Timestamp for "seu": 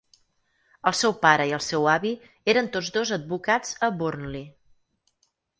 0.99-1.13, 1.65-1.85